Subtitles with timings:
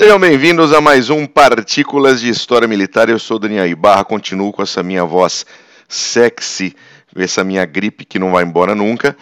[0.00, 3.10] Sejam bem-vindos a mais um Partículas de História Militar.
[3.10, 5.44] Eu sou Daniel Ibarra, continuo com essa minha voz
[5.86, 6.74] sexy,
[7.14, 9.14] essa minha gripe que não vai embora nunca.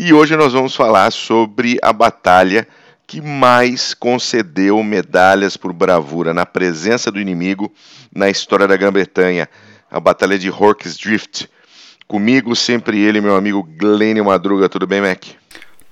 [0.00, 2.66] E hoje nós vamos falar sobre a batalha
[3.06, 7.70] que mais concedeu medalhas por bravura na presença do inimigo
[8.10, 9.46] na história da Grã-Bretanha,
[9.90, 11.50] a Batalha de Hork's Drift.
[12.08, 14.70] Comigo sempre ele, meu amigo Glênio Madruga.
[14.70, 15.22] Tudo bem, Mac?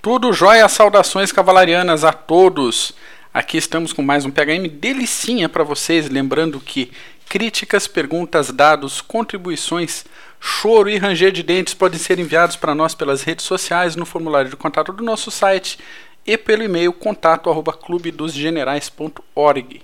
[0.01, 2.95] Tudo jóia, saudações cavalarianas a todos.
[3.34, 6.92] Aqui estamos com mais um PHM delicinha para vocês, lembrando que
[7.27, 10.04] críticas, perguntas, dados, contribuições,
[10.38, 14.50] choro e ranger de dentes podem ser enviados para nós pelas redes sociais, no formulário
[14.50, 15.78] de contato do nosso site
[16.26, 19.82] e pelo e-mail contato@clubedosgenerais.org.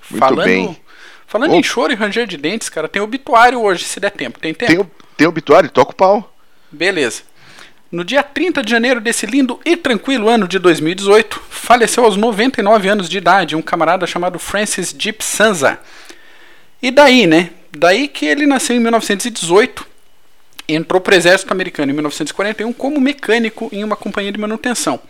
[0.00, 0.76] Falando, bem.
[1.24, 1.56] Falando oh.
[1.56, 4.40] em choro e ranger de dentes, cara, tem obituário hoje, se der tempo.
[4.40, 4.72] Tem tempo?
[4.72, 4.84] Tem,
[5.16, 5.70] tem obituário?
[5.70, 6.34] Toca o pau.
[6.72, 7.22] Beleza.
[7.90, 12.88] No dia 30 de janeiro desse lindo e tranquilo ano de 2018, faleceu aos 99
[12.88, 15.78] anos de idade um camarada chamado Francis Jeep Sansa.
[16.82, 17.50] E daí, né?
[17.76, 19.86] Daí que ele nasceu em 1918,
[20.68, 25.00] entrou para o exército americano em 1941 como mecânico em uma companhia de manutenção.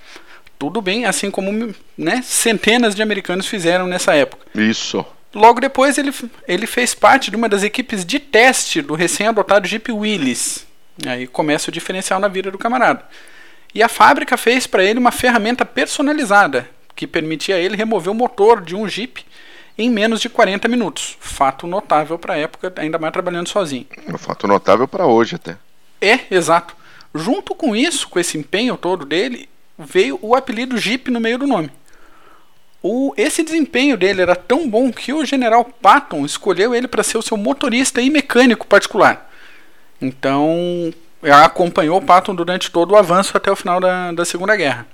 [0.58, 4.46] Tudo bem, assim como né, centenas de americanos fizeram nessa época.
[4.54, 5.04] Isso.
[5.34, 6.12] Logo depois, ele,
[6.48, 10.65] ele fez parte de uma das equipes de teste do recém-adotado Jeep Willys,
[11.04, 13.04] Aí começa o diferencial na vida do camarada.
[13.74, 18.14] E a fábrica fez para ele uma ferramenta personalizada que permitia a ele remover o
[18.14, 19.24] motor de um Jeep
[19.76, 21.16] em menos de 40 minutos.
[21.20, 23.86] Fato notável para a época, ainda mais trabalhando sozinho.
[24.08, 25.58] Um fato notável para hoje até.
[26.00, 26.74] É, exato.
[27.14, 31.46] Junto com isso, com esse empenho todo dele, veio o apelido Jeep no meio do
[31.46, 31.70] nome.
[32.82, 37.18] O, esse desempenho dele era tão bom que o general Patton escolheu ele para ser
[37.18, 39.25] o seu motorista e mecânico particular.
[40.00, 40.92] Então,
[41.44, 44.86] acompanhou o Patton durante todo o avanço até o final da, da Segunda Guerra.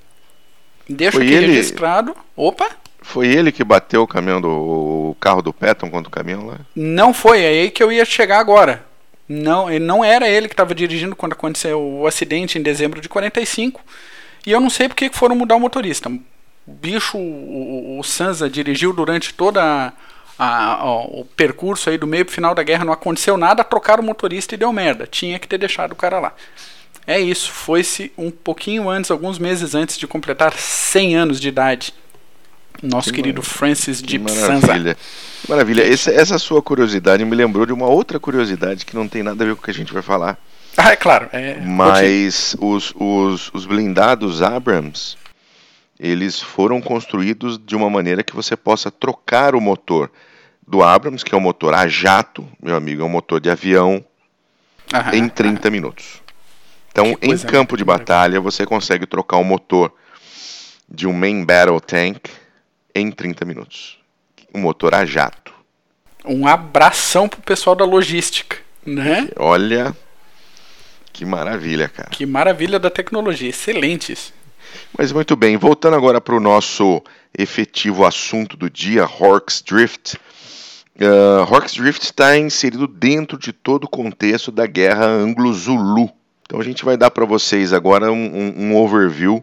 [0.89, 1.47] Deixa Foi aqui ele...
[1.49, 2.17] registrado.
[2.37, 2.69] Opa!
[3.01, 4.49] Foi ele que bateu o caminhão do
[5.13, 6.59] o carro do Patton contra o caminhão lá?
[6.75, 8.85] Não foi, é aí que eu ia chegar agora.
[9.29, 13.81] Não, não era ele que estava dirigindo quando aconteceu o acidente em dezembro de 45.
[14.47, 16.09] E eu não sei porque que foram mudar o motorista.
[16.09, 19.93] O bicho, o, o Sansa dirigiu durante toda a
[20.43, 24.07] a, o percurso aí do meio pro final da guerra não aconteceu nada, trocaram o
[24.07, 25.07] motorista e deu merda.
[25.07, 26.35] Tinha que ter deixado o cara lá.
[27.07, 31.95] É isso, foi-se um pouquinho antes, alguns meses antes de completar 100 anos de idade.
[32.83, 34.97] Nosso que querido Francis Jeep Maravilha.
[35.49, 35.83] Maravilha.
[35.83, 39.47] Esse, essa sua curiosidade me lembrou de uma outra curiosidade que não tem nada a
[39.47, 40.39] ver com o que a gente vai falar.
[40.77, 41.29] Ah, é claro.
[41.33, 45.17] É, Mas os, os, os blindados Abrams,
[46.01, 50.11] eles foram construídos de uma maneira que você possa trocar o motor
[50.67, 54.05] do Abrams, que é um motor a jato, meu amigo, é um motor de avião,
[54.93, 55.71] aham, em 30 aham.
[55.71, 56.23] minutos.
[56.91, 59.93] Então, em campo de batalha, você consegue trocar o motor
[60.89, 62.29] de um main battle tank
[62.95, 63.99] em 30 minutos.
[64.55, 65.53] Um motor a jato.
[66.25, 69.29] Um abração pro pessoal da logística, né?
[69.37, 69.97] Olha,
[71.13, 72.11] que maravilha, cara.
[72.11, 74.33] Que maravilha da tecnologia, excelentes.
[74.97, 77.03] Mas muito bem, voltando agora para o nosso
[77.37, 80.19] efetivo assunto do dia, Horks Drift.
[80.95, 86.11] Uh, Drift está inserido dentro de todo o contexto da guerra anglo-zulu.
[86.43, 89.43] Então a gente vai dar para vocês agora um, um, um, overview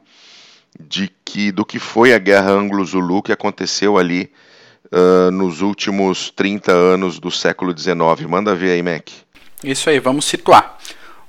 [0.80, 4.32] de que, do que foi a guerra anglo-zulu que aconteceu ali
[4.92, 7.96] uh, nos últimos 30 anos do século XIX.
[8.28, 9.10] Manda ver aí, Mac.
[9.64, 10.78] Isso aí, vamos situar.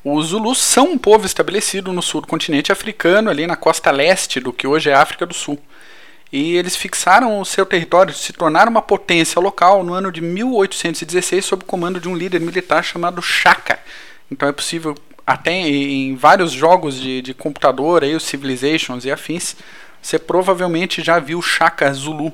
[0.04, 4.40] Os Zulus são um povo estabelecido no sul do continente africano, ali na costa leste
[4.40, 5.58] do que hoje é a África do Sul.
[6.32, 11.44] E eles fixaram o seu território, se tornaram uma potência local no ano de 1816
[11.44, 13.80] sob o comando de um líder militar chamado Shaka.
[14.30, 14.96] Então é possível,
[15.26, 19.56] até em vários jogos de, de computador, aí, os Civilizations e afins,
[20.00, 22.32] você provavelmente já viu Shaka Zulu.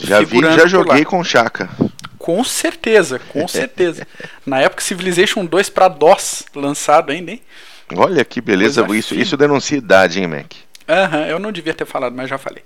[0.00, 1.68] Já vi, já joguei com Shaka.
[2.16, 4.06] Com certeza, com certeza.
[4.46, 7.42] Na época Civilization 2 para DOS lançado ainda, hein?
[7.96, 10.52] Olha que beleza, isso, isso denuncia idade, hein, Mac?
[10.88, 12.62] Aham, uhum, eu não devia ter falado, mas já falei.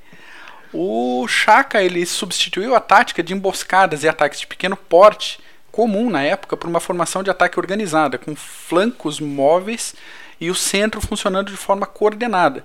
[0.72, 5.38] O Shaka ele substituiu a tática de emboscadas e ataques de pequeno porte
[5.70, 9.94] comum na época por uma formação de ataque organizada, com flancos móveis
[10.40, 12.64] e o centro funcionando de forma coordenada.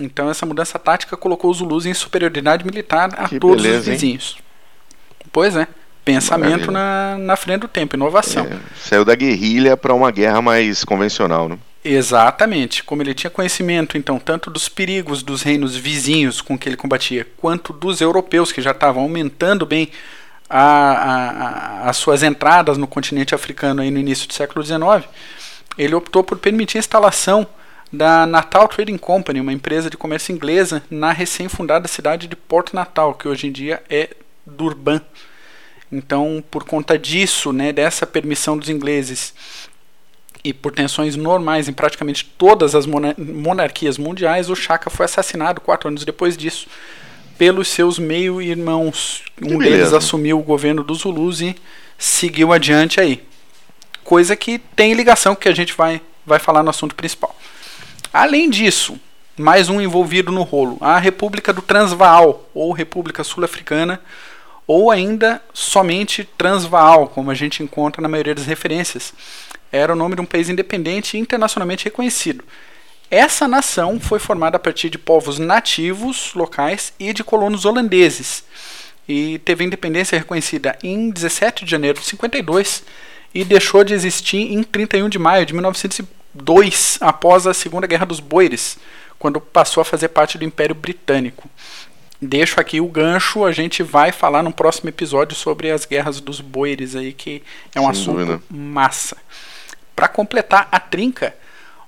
[0.00, 3.86] Então essa mudança tática colocou os Zulus em superioridade militar a que todos beleza, os
[3.86, 4.36] vizinhos.
[4.36, 4.44] Hein?
[5.32, 5.66] Pois é.
[6.04, 8.44] Pensamento na, na frente do tempo, inovação.
[8.44, 11.58] É, saiu da guerrilha para uma guerra mais convencional, né?
[11.84, 12.84] Exatamente.
[12.84, 17.26] Como ele tinha conhecimento, então, tanto dos perigos dos reinos vizinhos com que ele combatia,
[17.36, 19.90] quanto dos europeus que já estavam aumentando bem
[20.48, 21.48] a, a,
[21.86, 25.08] a, as suas entradas no continente africano aí no início do século XIX,
[25.76, 27.46] ele optou por permitir a instalação
[27.92, 33.14] da Natal Trading Company, uma empresa de comércio inglesa na recém-fundada cidade de Porto Natal,
[33.14, 34.10] que hoje em dia é
[34.46, 35.00] Durban.
[35.90, 39.34] Então, por conta disso, né, dessa permissão dos ingleses
[40.44, 45.88] e por tensões normais em praticamente todas as monarquias mundiais, o Shaka foi assassinado quatro
[45.88, 46.66] anos depois disso
[47.38, 49.22] pelos seus meio-irmãos.
[49.40, 49.76] Um beleza.
[49.76, 51.56] deles assumiu o governo dos Zulus e
[51.98, 53.22] seguiu adiante aí.
[54.04, 57.34] Coisa que tem ligação que a gente vai, vai falar no assunto principal.
[58.12, 58.98] Além disso,
[59.36, 64.00] mais um envolvido no rolo, a República do Transvaal, ou República Sul-Africana,
[64.66, 69.12] ou ainda somente Transvaal, como a gente encontra na maioria das referências.
[69.72, 72.44] Era o nome de um país independente e internacionalmente reconhecido.
[73.10, 78.44] Essa nação foi formada a partir de povos nativos locais e de colonos holandeses.
[79.08, 82.84] E teve independência reconhecida em 17 de janeiro de 52
[83.34, 88.20] e deixou de existir em 31 de maio de 1902, após a Segunda Guerra dos
[88.20, 88.78] Boeres,
[89.18, 91.50] quando passou a fazer parte do Império Britânico.
[92.20, 96.40] Deixo aqui o gancho, a gente vai falar no próximo episódio sobre as guerras dos
[96.40, 97.42] boeres aí, que
[97.74, 98.42] é um Sem assunto dúvida.
[98.48, 99.16] massa.
[99.94, 101.34] Para completar a trinca,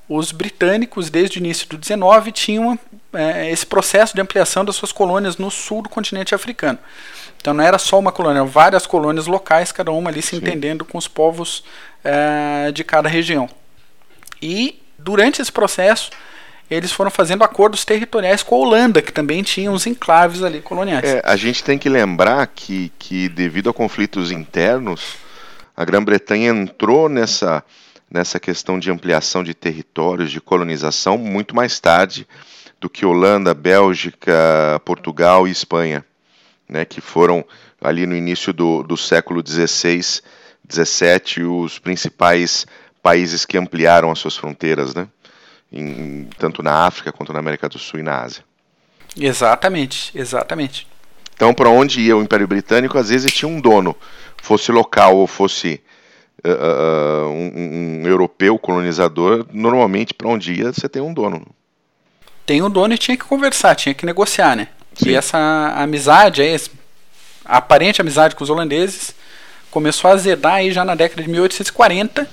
[0.09, 2.79] os britânicos, desde o início do 19, tinham
[3.13, 6.79] é, esse processo de ampliação das suas colônias no sul do continente africano.
[7.41, 10.37] Então não era só uma colônia, eram várias colônias locais, cada uma ali se Sim.
[10.37, 11.65] entendendo com os povos
[12.03, 13.49] é, de cada região.
[14.41, 16.11] E durante esse processo,
[16.71, 21.05] eles foram fazendo acordos territoriais com a Holanda, que também tinha uns enclaves ali coloniais.
[21.05, 25.17] É, a gente tem que lembrar que, que devido a conflitos internos,
[25.77, 27.63] a Grã-Bretanha entrou nessa,
[28.15, 32.29] nessa questão de ampliação de territórios, de colonização, muito mais tarde
[32.81, 36.07] do que Holanda, Bélgica, Portugal e Espanha,
[36.69, 37.45] né, que foram
[37.81, 40.01] ali no início do, do século XVI,
[40.71, 42.69] XVII, os principais
[43.03, 45.09] países que ampliaram as suas fronteiras, né?
[45.73, 48.45] em, tanto na África quanto na América do Sul e na Ásia.
[49.17, 50.87] Exatamente, exatamente.
[51.35, 53.97] Então, para onde ia o Império Britânico, às vezes tinha um dono,
[54.41, 55.83] fosse local ou fosse
[56.45, 61.47] uh, um, um, europeu colonizador, normalmente para onde ia você tem um dono.
[62.47, 64.69] Tem um dono e tinha que conversar, tinha que negociar, né?
[64.95, 65.11] Sim.
[65.11, 65.39] E essa
[65.77, 66.43] amizade,
[67.45, 69.15] a aparente amizade com os holandeses,
[69.71, 72.29] começou a azedar aí já na década de 1840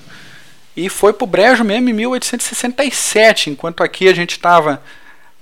[0.75, 4.81] e foi pro brejo mesmo em 1867, enquanto aqui a gente estava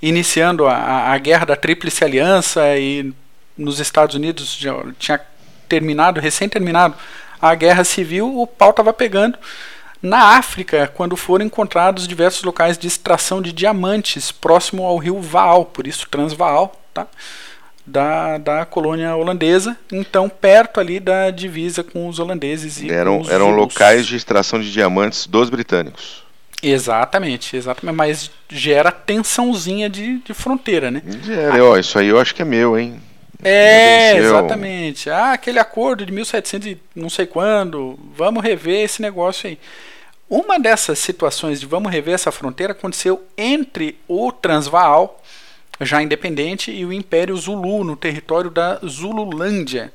[0.02, 3.14] iniciando a, a guerra da Tríplice Aliança e
[3.58, 5.20] nos Estados Unidos já tinha
[5.68, 6.96] terminado, recém-terminado
[7.42, 9.38] a guerra civil, o pau estava pegando.
[10.02, 15.66] Na África, quando foram encontrados diversos locais de extração de diamantes próximo ao rio Vaal,
[15.66, 17.06] por isso Transvaal, tá?
[17.90, 23.50] da, da colônia holandesa, então perto ali da divisa com os holandeses e eram eram
[23.52, 26.24] locais de extração de diamantes dos britânicos.
[26.62, 31.02] Exatamente, exatamente, mas gera tensãozinha de, de fronteira, né?
[31.24, 33.02] Gera, ó, isso aí eu acho que é meu, hein?
[33.44, 35.10] É, exatamente.
[35.10, 39.58] Ah, aquele acordo de 1700 e não sei quando, vamos rever esse negócio aí.
[40.30, 45.20] Uma dessas situações de vamos rever essa fronteira aconteceu entre o Transvaal
[45.82, 49.94] já independente, e o Império Zulu, no território da Zululândia.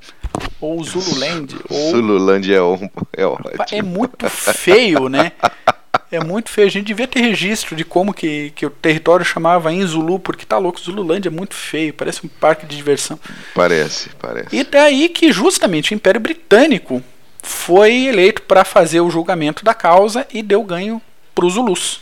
[0.61, 1.57] Ou Zululand.
[1.69, 1.91] Ou...
[1.91, 3.65] Zululândia é, um, é ótimo.
[3.71, 5.33] É muito feio, né?
[6.15, 6.69] É muito feio.
[6.69, 10.47] A gente devia ter registro de como que, que o território chamava em Zulu, porque
[10.47, 13.19] tá louco, Zululândia é muito feio, parece um parque de diversão.
[13.55, 14.55] Parece, parece.
[14.55, 17.03] E daí que justamente o Império Britânico
[17.43, 21.01] foi eleito para fazer o julgamento da causa e deu ganho
[21.35, 22.01] para os Zulus.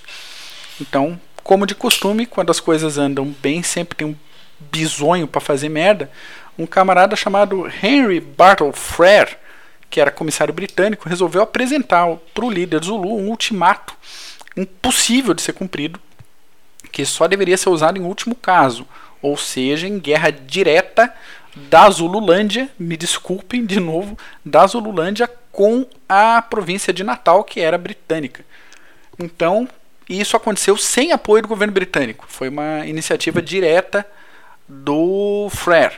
[0.80, 4.16] Então, como de costume, quando as coisas andam bem, sempre tem um
[4.70, 6.10] bisonho para fazer merda.
[6.58, 9.36] Um camarada chamado Henry Bartle Frere,
[9.92, 13.94] que era comissário britânico, resolveu apresentar para o líder Zulu um ultimato
[14.56, 16.00] impossível de ser cumprido,
[16.90, 18.88] que só deveria ser usado em último caso,
[19.20, 21.14] ou seja, em guerra direta
[21.54, 27.76] da Zululândia, me desculpem de novo, da Zululândia com a província de Natal, que era
[27.76, 28.46] britânica.
[29.18, 29.68] Então,
[30.08, 32.24] isso aconteceu sem apoio do governo britânico.
[32.28, 34.06] Foi uma iniciativa direta
[34.66, 35.96] do Frere.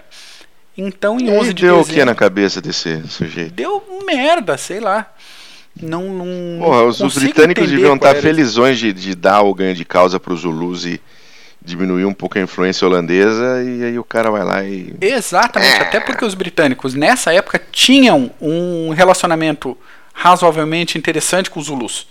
[0.77, 3.53] Então, em 11 e de deu dezembro, o que na cabeça desse sujeito?
[3.53, 5.13] Deu merda, sei lá.
[5.81, 9.85] Não, não Porra, os, os britânicos deviam estar felizões de, de dar o ganho de
[9.85, 11.01] causa para os Zulus e
[11.61, 15.81] diminuir um pouco a influência holandesa e aí o cara vai lá e exatamente é.
[15.81, 19.77] até porque os britânicos nessa época tinham um relacionamento
[20.13, 22.07] razoavelmente interessante com os Zulus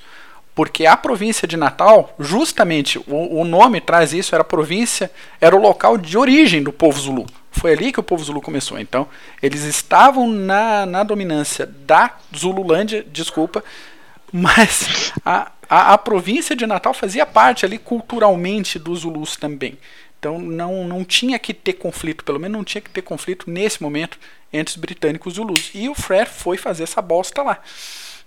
[0.56, 5.10] porque a província de Natal, justamente o, o, nome traz isso, era a província,
[5.42, 7.26] era o local de origem do povo Zulu.
[7.54, 8.78] Foi ali que o povo Zulu começou.
[8.80, 9.08] Então,
[9.42, 13.64] eles estavam na, na dominância da Zululândia, desculpa,
[14.32, 19.78] mas a, a, a província de Natal fazia parte ali culturalmente dos Zulus também.
[20.20, 23.84] Então não, não tinha que ter conflito, pelo menos não tinha que ter conflito nesse
[23.84, 24.18] momento
[24.52, 25.72] entre os britânicos e os Zulus.
[25.74, 27.60] E o Frere foi fazer essa bosta lá.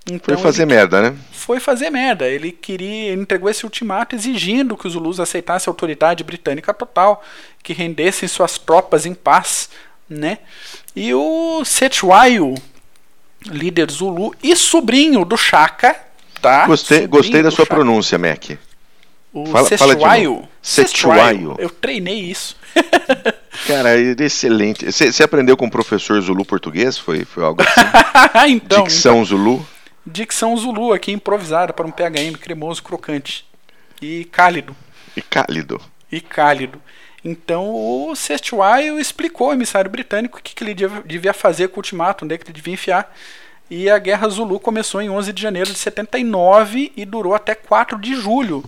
[0.08, 1.16] Então, foi fazer merda, né?
[1.32, 2.28] Foi fazer merda.
[2.28, 7.24] Ele queria, ele entregou esse ultimato exigindo que os Zulus aceitassem a autoridade britânica total,
[7.62, 9.68] que rendessem suas tropas em paz,
[10.08, 10.38] né?
[10.94, 12.54] E o Setwayo,
[13.46, 15.96] líder Zulu e sobrinho do Chaka,
[16.40, 16.66] tá?
[16.66, 17.74] Gostei, gostei da sua Chaka.
[17.74, 18.50] pronúncia, Mac.
[19.32, 20.48] O fala, Setwayo.
[20.62, 21.56] Setwayo.
[21.58, 22.56] Eu treinei isso.
[23.66, 24.90] Cara, excelente.
[24.90, 26.96] Você aprendeu com o professor Zulu português?
[26.96, 28.54] Foi, foi algo assim?
[28.54, 29.66] então, Dicção então, Zulu?
[30.06, 33.44] Dicção Zulu aqui improvisada para um PHM cremoso, crocante
[34.00, 34.76] e cálido.
[35.16, 35.80] E cálido.
[36.12, 36.80] E cálido.
[37.24, 41.78] Então o Sestwile explicou ao emissário britânico o que, que ele devia fazer com o
[41.78, 43.12] ultimato, onde é que ele devia enfiar.
[43.68, 47.98] E a Guerra Zulu começou em 11 de janeiro de 79 e durou até 4
[47.98, 48.64] de julho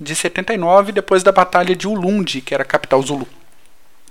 [0.00, 3.28] de 79, depois da Batalha de Ulundi, que era a capital Zulu.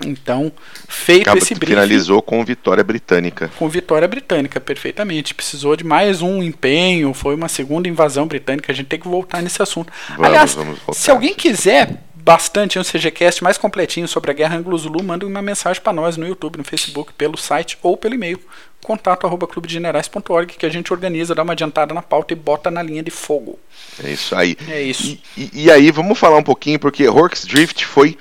[0.04, 0.52] Então,
[0.88, 1.74] feito Acaba esse briefing.
[1.74, 3.50] Finalizou com vitória britânica.
[3.58, 5.34] Com vitória britânica, perfeitamente.
[5.34, 8.70] Precisou de mais um empenho, foi uma segunda invasão britânica.
[8.70, 9.92] A gente tem que voltar nesse assunto.
[10.10, 15.02] Vamos, Aliás, vamos se alguém quiser bastante um CGCast mais completinho sobre a guerra anglo-zulu,
[15.02, 18.38] manda uma mensagem para nós no YouTube, no Facebook, pelo site ou pelo e-mail
[18.82, 22.82] contato arroba clubedegenerais.org que a gente organiza, dá uma adiantada na pauta e bota na
[22.82, 23.58] linha de fogo.
[24.02, 24.56] É isso aí.
[24.68, 25.18] É isso.
[25.36, 28.16] E, e, e aí, vamos falar um pouquinho, porque Horks Drift foi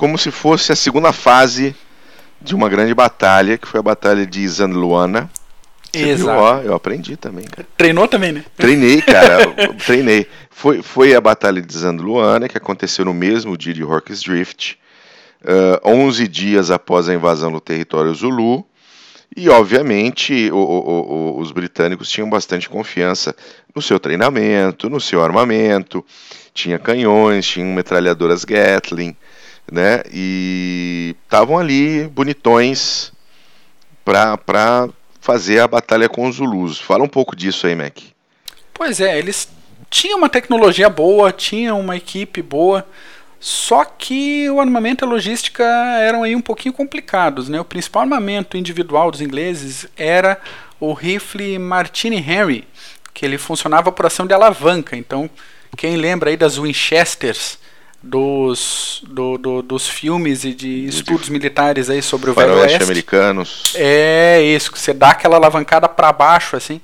[0.00, 1.76] como se fosse a segunda fase
[2.40, 5.30] de uma grande batalha, que foi a batalha de Zanluana.
[5.92, 6.40] Exato.
[6.40, 7.68] Ó, eu aprendi também, cara.
[7.76, 8.42] Treinou também, né?
[8.56, 9.52] Treinei, cara.
[9.84, 10.26] treinei.
[10.48, 14.78] Foi, foi a batalha de Zanluana, que aconteceu no mesmo dia de Hork's Drift,
[15.44, 18.64] uh, 11 dias após a invasão do território Zulu.
[19.36, 23.36] E, obviamente, o, o, o, os britânicos tinham bastante confiança
[23.74, 26.02] no seu treinamento, no seu armamento.
[26.54, 29.14] Tinha canhões, tinham metralhadoras Gatling,
[29.70, 30.02] né?
[30.12, 33.12] E estavam ali bonitões
[34.04, 34.88] para
[35.20, 36.78] fazer a batalha com os Zulus.
[36.78, 37.98] Fala um pouco disso aí, Mac.
[38.74, 39.48] Pois é, eles
[39.88, 42.86] tinham uma tecnologia boa, tinham uma equipe boa,
[43.38, 45.64] só que o armamento e a logística
[46.00, 47.60] eram aí um pouquinho complicados, né?
[47.60, 50.40] O principal armamento individual dos ingleses era
[50.78, 52.66] o rifle Martini Henry,
[53.12, 54.96] que ele funcionava por ação de alavanca.
[54.96, 55.28] Então,
[55.76, 57.58] quem lembra aí das Winchesters,
[58.02, 62.82] dos, do, do, dos filmes e de estudos de militares aí sobre o Velho Oeste.
[62.82, 63.74] americanos.
[63.76, 66.80] É isso, que você dá aquela alavancada para baixo assim.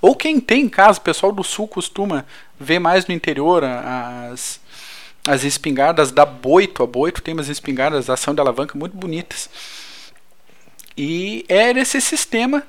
[0.00, 2.24] Ou quem tem em casa, o pessoal do sul costuma
[2.58, 4.60] ver mais no interior as,
[5.26, 6.82] as espingardas da Boito.
[6.82, 9.48] A Boito tem umas espingardas da ação de alavanca muito bonitas.
[10.96, 12.62] E era esse sistema,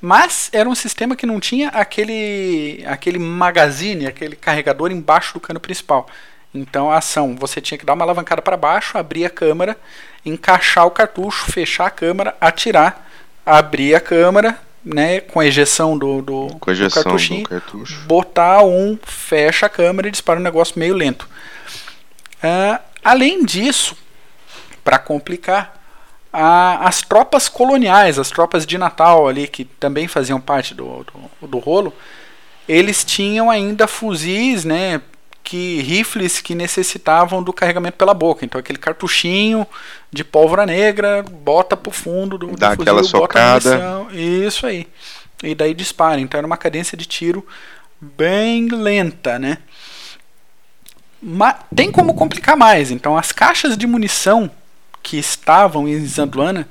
[0.00, 5.60] mas era um sistema que não tinha aquele, aquele magazine, aquele carregador embaixo do cano
[5.60, 6.08] principal.
[6.54, 9.76] Então a ação, você tinha que dar uma alavancada para baixo, abrir a câmera,
[10.24, 13.08] encaixar o cartucho, fechar a câmera, atirar,
[13.46, 17.48] abrir a câmera, né, com a ejeção do, do, com a ejeção do cartuchinho, do
[17.48, 18.00] cartucho.
[18.06, 21.28] botar um, fecha a câmera e dispara um negócio meio lento.
[22.42, 23.96] Uh, além disso,
[24.82, 25.78] para complicar,
[26.32, 31.04] a, as tropas coloniais, as tropas de Natal ali, que também faziam parte do,
[31.40, 31.94] do, do rolo,
[32.68, 35.02] eles tinham ainda fuzis, né,
[35.50, 38.44] que rifles que necessitavam do carregamento pela boca.
[38.44, 39.66] Então aquele cartuchinho
[40.08, 44.06] de pólvora negra, bota pro fundo do, Dá do aquela fuzil, socada.
[44.12, 44.86] Isso aí.
[45.42, 46.20] E daí dispara.
[46.20, 47.44] Então era uma cadência de tiro
[48.00, 49.58] bem lenta, né?
[51.20, 52.92] Mas tem como complicar mais.
[52.92, 54.48] Então as caixas de munição
[55.02, 56.68] que estavam em Zanduana,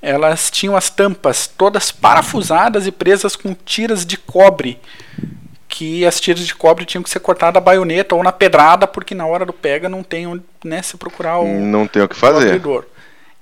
[0.00, 4.80] elas tinham as tampas todas parafusadas e presas com tiras de cobre
[5.74, 9.12] que as tiras de cobre tinham que ser cortadas a baioneta ou na pedrada, porque
[9.12, 11.48] na hora do pega não tem onde né, se procurar o.
[11.48, 12.62] Não tem o que fazer.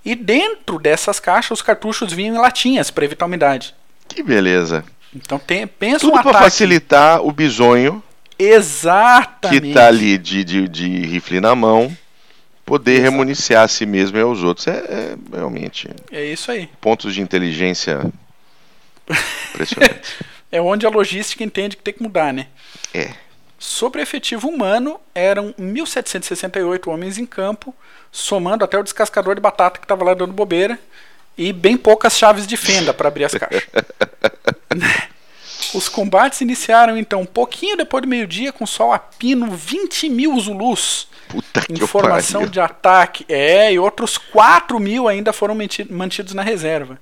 [0.03, 3.75] E dentro dessas caixas, os cartuchos vinham em latinhas para evitar umidade.
[4.09, 4.83] Que beleza.
[5.15, 8.03] Então tem, pensa Tudo um para facilitar o bisonho.
[8.39, 9.61] Exatamente.
[9.61, 11.95] Que está ali de, de, de, rifle na mão,
[12.65, 13.11] poder Exato.
[13.11, 14.67] remuniciar a si mesmo e aos outros.
[14.69, 15.91] É, é realmente.
[16.11, 16.67] É isso aí.
[16.81, 18.11] Pontos de inteligência
[19.53, 20.15] impressionantes.
[20.53, 22.47] É onde a logística entende que tem que mudar, né?
[22.93, 23.15] É.
[23.59, 27.75] Sobre efetivo humano, eram 1.768 homens em campo,
[28.11, 30.79] somando até o descascador de batata que estava lá dando bobeira,
[31.39, 33.67] e bem poucas chaves de fenda para abrir as caixas.
[35.75, 40.39] Os combates iniciaram então um pouquinho depois do meio-dia, com sol a pino, 20 mil
[40.39, 41.09] Zulus.
[41.29, 43.25] Puta Informação de ataque.
[43.29, 45.57] É, e outros 4 mil ainda foram
[45.89, 46.99] mantidos na reserva.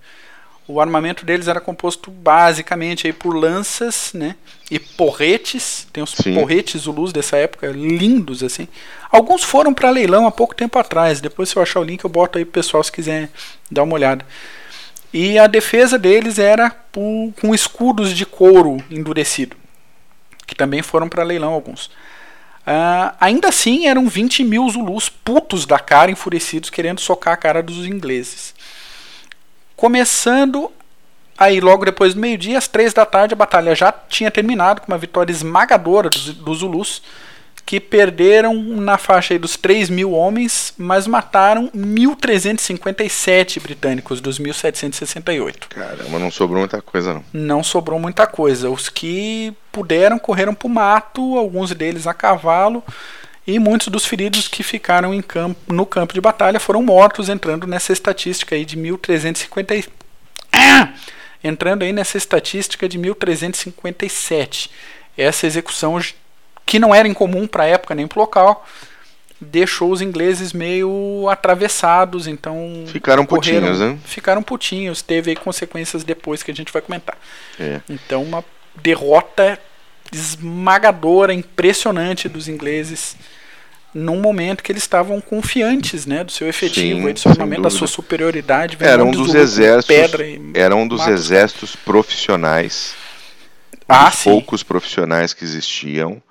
[0.70, 4.36] O armamento deles era composto basicamente aí por lanças, né?
[4.70, 5.86] E porretes.
[5.92, 6.34] Tem os Sim.
[6.34, 8.68] porretes Zulus dessa época, lindos assim.
[9.10, 11.20] Alguns foram para leilão há pouco tempo atrás.
[11.20, 13.30] Depois, se eu achar o link, eu boto aí pro pessoal se quiser
[13.70, 14.24] dar uma olhada.
[15.12, 19.56] E a defesa deles era por, com escudos de couro endurecido,
[20.46, 21.86] que também foram para leilão alguns.
[22.60, 27.62] Uh, ainda assim, eram 20 mil Zulus putos da cara, enfurecidos, querendo socar a cara
[27.62, 28.54] dos ingleses.
[29.80, 30.70] Começando
[31.38, 34.92] aí, logo depois do meio-dia, às três da tarde, a batalha já tinha terminado com
[34.92, 37.00] uma vitória esmagadora dos, dos Zulus,
[37.64, 45.68] que perderam na faixa dos 3 mil homens, mas mataram 1.357 britânicos dos 1.768.
[45.70, 47.24] Caramba, não sobrou muita coisa, não.
[47.32, 48.68] Não sobrou muita coisa.
[48.68, 52.84] Os que puderam correram para o mato, alguns deles a cavalo
[53.46, 57.92] e muitos dos feridos que ficaram campo, no campo de batalha foram mortos, entrando nessa
[57.92, 59.74] estatística aí de 1350
[60.52, 60.92] ah!
[61.42, 64.70] entrando aí nessa estatística de 1357.
[65.16, 65.98] Essa execução
[66.66, 68.66] que não era incomum para a época nem para o local,
[69.40, 73.98] deixou os ingleses meio atravessados, então ficaram correram, putinhos, né?
[74.04, 77.16] Ficaram putinhos, teve consequências depois que a gente vai comentar.
[77.58, 77.80] É.
[77.88, 78.44] Então uma
[78.76, 79.58] derrota
[80.12, 83.16] esmagadora, impressionante dos ingleses
[83.92, 87.70] num momento que eles estavam confiantes, né, do seu efetivo, Sim, do seu armamento, da
[87.70, 88.76] sua superioridade.
[88.80, 89.96] Era um dos exércitos,
[90.54, 92.94] era um dos exércitos profissionais,
[93.88, 96.22] ah, poucos profissionais que existiam,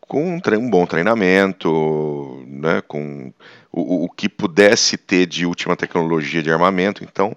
[0.00, 3.32] com um, um bom treinamento, né, com
[3.72, 7.04] o, o que pudesse ter de última tecnologia de armamento.
[7.04, 7.36] Então,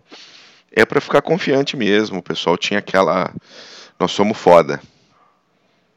[0.72, 2.20] é para ficar confiante mesmo.
[2.20, 3.34] O pessoal tinha aquela,
[4.00, 4.80] nós somos foda.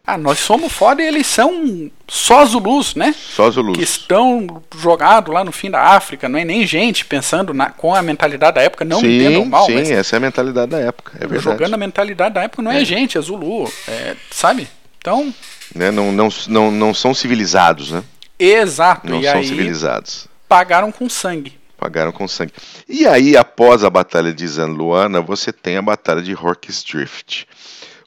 [0.05, 3.15] Ah, nós somos foda e eles são só Zulus, né?
[3.17, 3.77] Só Zulus.
[3.77, 7.95] Que estão jogados lá no fim da África, não é nem gente pensando na, com
[7.95, 9.65] a mentalidade da época, não sim, entendam mal.
[9.67, 11.45] Sim, essa é a mentalidade da época, é verdade.
[11.45, 14.69] Jogando a mentalidade da época não é, é gente, é Zulu, é, sabe?
[14.99, 15.33] Então...
[15.73, 18.03] Né, não, não, não, não são civilizados, né?
[18.39, 19.09] Exato.
[19.09, 20.27] Não e são aí, civilizados.
[20.49, 21.57] Pagaram com sangue.
[21.79, 22.53] Pagaram com sangue.
[22.89, 27.47] E aí, após a Batalha de San Luana, você tem a Batalha de Hork's Drift.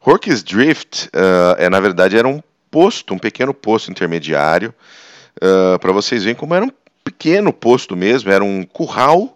[0.07, 2.39] Hork's Drift, uh, é, na verdade, era um
[2.69, 4.69] posto, um pequeno posto intermediário,
[5.41, 6.69] uh, eh, para vocês verem como era um
[7.03, 9.35] pequeno posto mesmo, era um curral,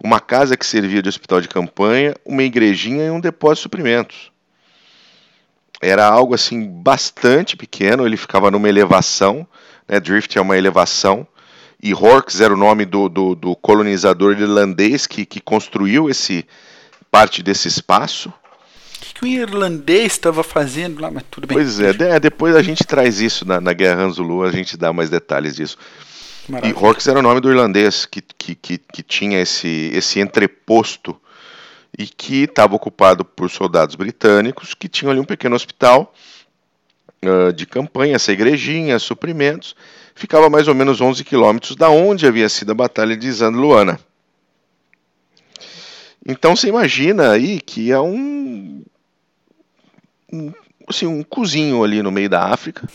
[0.00, 4.32] uma casa que servia de hospital de campanha, uma igrejinha e um depósito de suprimentos.
[5.80, 9.44] Era algo assim bastante pequeno, ele ficava numa elevação,
[9.88, 11.26] né, Drift é uma elevação,
[11.82, 16.46] e Horks era o nome do, do, do colonizador irlandês que, que construiu esse
[17.10, 18.32] parte desse espaço
[19.06, 21.56] que o irlandês estava fazendo lá, mas tudo bem.
[21.56, 24.92] Pois é, de, depois a gente traz isso na, na Guerra Zulu, a gente dá
[24.92, 25.76] mais detalhes disso.
[26.48, 26.78] Maravilha.
[26.78, 31.16] E Horks era o nome do irlandês que, que, que, que tinha esse, esse entreposto
[31.96, 36.12] e que estava ocupado por soldados britânicos que tinham ali um pequeno hospital
[37.24, 39.76] uh, de campanha, essa igrejinha, suprimentos.
[40.14, 43.98] Ficava mais ou menos 11 quilômetros da onde havia sido a Batalha de Zandluana.
[46.26, 48.84] Então você imagina aí que é um
[50.32, 50.52] um,
[50.88, 52.88] assim, um cozinho ali no meio da África.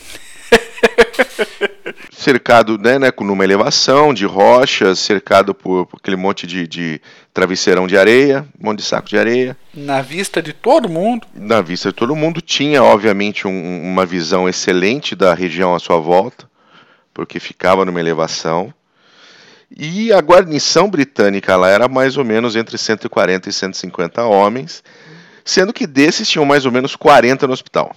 [2.11, 7.01] cercado né, né, numa elevação de rochas, cercado por, por aquele monte de, de,
[7.33, 9.57] travesseirão de areia, um monte de saco de areia.
[9.73, 11.27] Na vista de todo mundo?
[11.33, 12.41] Na vista de todo mundo.
[12.41, 16.49] Tinha, obviamente, um, uma visão excelente da região à sua volta,
[17.13, 18.73] porque ficava numa elevação.
[19.75, 24.83] E a guarnição britânica lá era mais ou menos entre 140 e 150 homens
[25.47, 27.95] sendo que desses tinham mais ou menos 40 no hospital.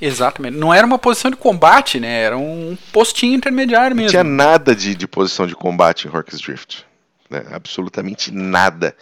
[0.00, 0.56] Exatamente.
[0.56, 2.22] Não era uma posição de combate, né?
[2.22, 4.06] Era um postinho intermediário mesmo.
[4.06, 6.84] Não tinha nada de, de posição de combate em Hork's Drift.
[7.30, 7.44] Né?
[7.52, 8.96] Absolutamente nada.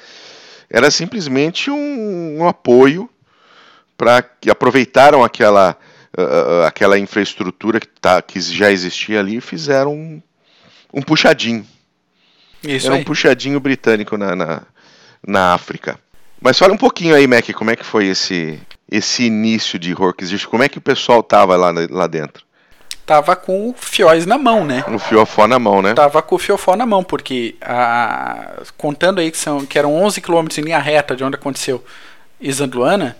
[0.68, 3.08] Era simplesmente um, um apoio
[3.96, 5.76] para que aproveitaram aquela,
[6.16, 10.22] uh, aquela infraestrutura que, tá, que já existia ali e fizeram um,
[10.92, 11.66] um puxadinho.
[12.62, 13.00] Isso Era aí.
[13.00, 14.62] um puxadinho britânico na, na,
[15.26, 15.98] na África.
[16.40, 18.58] Mas fala um pouquinho aí, Mac, como é que foi esse,
[18.90, 20.46] esse início de Horcrux?
[20.46, 22.44] Como é que o pessoal tava lá, lá dentro?
[23.04, 24.84] Tava com o fióis na mão, né?
[24.86, 25.94] O fiofó na mão, né?
[25.94, 30.20] Tava com o fiofó na mão, porque a, contando aí que, são, que eram 11
[30.20, 31.84] quilômetros em linha reta de onde aconteceu
[32.40, 33.16] Isandluana,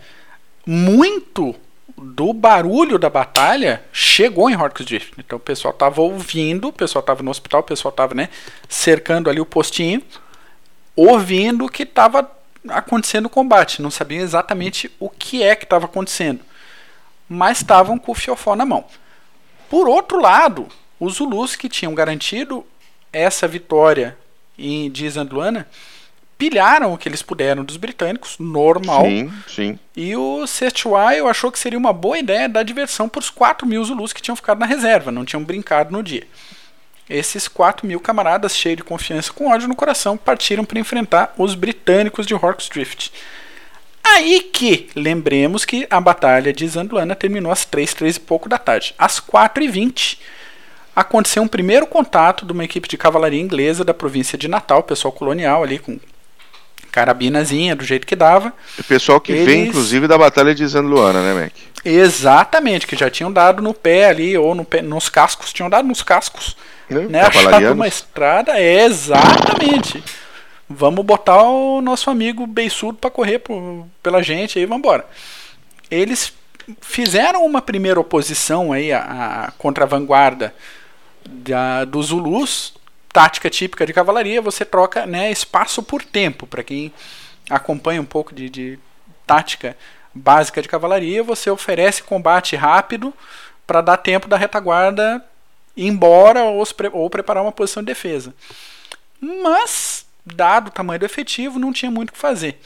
[0.65, 1.55] muito
[1.99, 5.13] do barulho da batalha chegou em Horcrux Drift.
[5.19, 8.29] Então o pessoal tava ouvindo, o pessoal tava no hospital, o pessoal tava né,
[8.69, 10.03] cercando ali o postinho,
[10.97, 12.23] ouvindo que tava
[12.69, 16.41] acontecendo o combate, não sabiam exatamente o que é que estava acontecendo,
[17.29, 18.85] mas estavam com o fiofó na mão.
[19.69, 20.69] Por outro lado,
[20.99, 22.67] os Zulus que tinham garantido
[23.13, 24.17] essa vitória
[24.59, 25.67] em Dizanduana
[26.37, 29.05] pilharam o que eles puderam dos britânicos, normal.
[29.05, 29.79] Sim, sim.
[29.95, 33.85] E o Sestwile achou que seria uma boa ideia dar diversão para os 4 mil
[33.85, 36.27] Zulus que tinham ficado na reserva, não tinham brincado no dia.
[37.11, 41.55] Esses 4 mil camaradas, cheios de confiança com ódio no coração, partiram para enfrentar os
[41.55, 43.13] britânicos de Horcrux Drift.
[44.03, 48.59] Aí que, lembremos que a batalha de Zanduana terminou às 3, 3 e pouco da
[48.59, 48.95] tarde.
[48.99, 50.21] Às 4 e 20
[50.95, 55.13] aconteceu um primeiro contato de uma equipe de cavalaria inglesa da província de Natal, pessoal
[55.13, 55.99] colonial ali com
[56.91, 58.53] carabinazinha do jeito que dava.
[58.79, 59.47] O pessoal que Eles...
[59.47, 61.53] vem, inclusive, da Batalha de Zanluana, né, Mac?
[61.85, 65.87] Exatamente, que já tinham dado no pé ali, ou no pé, nos cascos, tinham dado
[65.87, 66.57] nos cascos.
[66.91, 67.21] Né?
[67.21, 70.03] Achado uma estrada, é, exatamente.
[70.69, 75.07] Vamos botar o nosso amigo beiçudo para correr por, pela gente aí, vamos embora.
[75.91, 76.33] Eles
[76.81, 80.55] fizeram uma primeira oposição aí a, a contra a vanguarda
[81.29, 82.75] da, dos Zulus,
[83.13, 86.47] tática típica de cavalaria, você troca né, espaço por tempo.
[86.47, 86.93] Para quem
[87.49, 88.79] acompanha um pouco de, de,
[89.27, 89.77] tática
[90.15, 93.15] básica de cavalaria, você oferece combate rápido
[93.67, 95.25] para dar tempo da retaguarda
[95.77, 98.35] embora ou, ou preparar uma posição de defesa.
[99.21, 102.59] Mas, dado o tamanho do efetivo, não tinha muito o que fazer.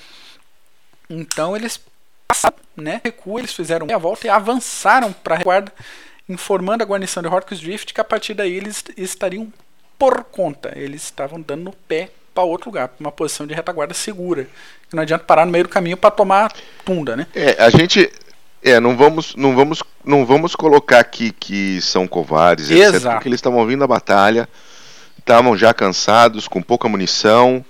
[1.08, 1.80] Então eles
[2.26, 5.72] passaram, né, recuo, eles fizeram a volta e avançaram para a retaguarda,
[6.28, 9.52] informando a guarnição de Horcrux Drift que a partir daí eles estariam
[9.98, 10.72] por conta.
[10.76, 14.48] Eles estavam dando no pé para outro lugar, para uma posição de retaguarda segura.
[14.92, 16.52] Não adianta parar no meio do caminho para tomar
[16.84, 17.26] tunda, né?
[17.34, 18.10] É, a gente
[18.64, 22.96] é, não vamos, não vamos, não vamos colocar aqui que são covardes, Exato.
[22.96, 24.48] etc, porque eles estavam vindo a batalha,
[25.18, 27.64] estavam já cansados, com pouca munição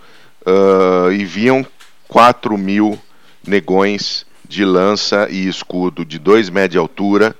[0.46, 1.66] uh, e viam
[2.08, 2.98] 4 mil
[3.46, 7.36] negões de lança e escudo de 2 metros de altura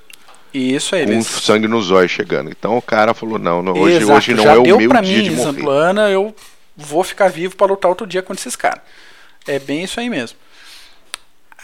[0.57, 1.05] isso aí.
[1.05, 2.49] Com sangue nos olhos chegando.
[2.49, 5.17] Então o cara falou: não, não hoje, hoje não Já é o meu pra dia
[5.17, 5.61] mim, de morrer.
[5.61, 6.33] Plana, eu
[6.77, 8.81] vou ficar vivo para lutar outro dia contra esses caras.
[9.45, 10.37] É bem isso aí mesmo.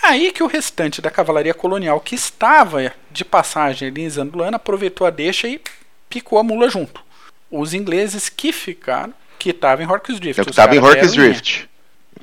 [0.02, 5.06] Aí que o restante da cavalaria colonial que estava de passagem ali em Zandulana aproveitou
[5.06, 5.62] a deixa e
[6.10, 7.02] picou a mula junto.
[7.50, 10.40] Os ingleses que ficaram, que estavam em Horcrux Drift.
[10.40, 11.70] Eu estava em Horcrux Drift.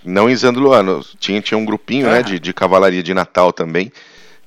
[0.04, 1.00] Não em Zandulana.
[1.18, 3.92] Tinha, tinha um grupinho né, de, de cavalaria de Natal também.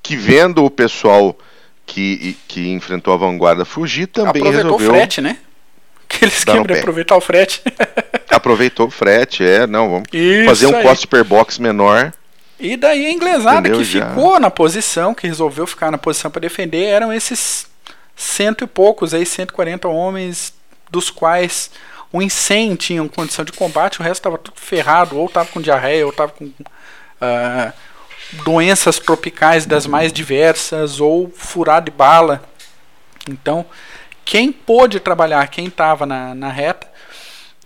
[0.01, 1.37] Que vendo o pessoal
[1.85, 4.89] que, que enfrentou a vanguarda fugir também Aproveitou resolveu...
[4.89, 5.37] o frete, né?
[6.09, 7.61] Aquele esquema de aproveitar o frete.
[8.29, 12.13] Aproveitou o frete, é, não, vamos Isso fazer um cost per box menor.
[12.61, 13.79] E daí a inglesada Entendeu?
[13.79, 14.09] que Já.
[14.09, 17.67] ficou na posição, que resolveu ficar na posição para defender, eram esses
[18.15, 20.53] cento e poucos aí, 140 homens,
[20.89, 21.71] dos quais
[22.13, 26.05] uns 100 tinham condição de combate, o resto estava tudo ferrado, ou estava com diarreia,
[26.05, 27.73] ou estava com uh,
[28.43, 32.43] doenças tropicais das mais diversas ou furado de bala.
[33.29, 33.65] Então,
[34.23, 36.90] quem pôde trabalhar, quem estava na, na reta,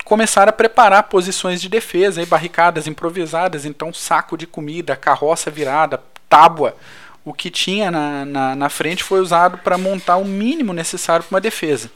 [0.06, 6.02] começaram a preparar posições de defesa, aí, barricadas improvisadas, então saco de comida, carroça virada,
[6.30, 6.78] tábua,
[7.26, 11.36] o que tinha na, na, na frente foi usado para montar o mínimo necessário para
[11.36, 11.92] uma defesa.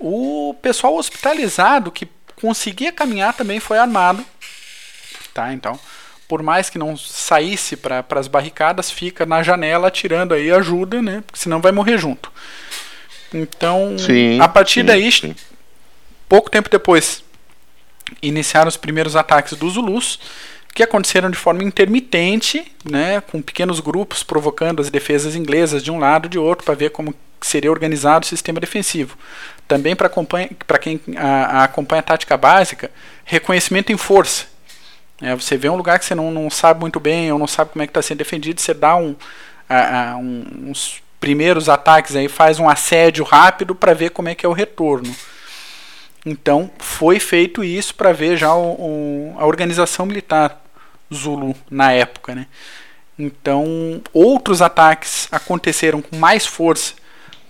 [0.00, 2.08] O pessoal hospitalizado que
[2.40, 4.24] conseguia caminhar também foi armado,
[5.34, 5.52] tá?
[5.52, 5.78] Então
[6.30, 11.24] por mais que não saísse para as barricadas, fica na janela atirando aí ajuda, né?
[11.26, 12.30] Porque senão vai morrer junto.
[13.34, 15.34] Então, sim, a partir sim, daí, sim.
[16.30, 17.24] Pouco tempo depois,
[18.22, 20.20] iniciaram os primeiros ataques dos Zulus,
[20.72, 25.98] que aconteceram de forma intermitente, né, com pequenos grupos provocando as defesas inglesas de um
[25.98, 29.18] lado e de outro para ver como seria organizado o sistema defensivo.
[29.66, 30.08] Também para
[30.78, 32.92] quem a, a acompanha a tática básica,
[33.24, 34.46] reconhecimento em força.
[35.20, 37.72] É, você vê um lugar que você não, não sabe muito bem ou não sabe
[37.72, 39.16] como é que está sendo defendido, você dá um,
[39.68, 44.34] a, a, um, uns primeiros ataques aí, faz um assédio rápido para ver como é
[44.36, 45.12] que é o retorno.
[46.24, 50.62] Então foi feito isso para ver já o, o, a organização militar
[51.12, 52.46] Zulu na época, né?
[53.18, 56.94] Então outros ataques aconteceram com mais força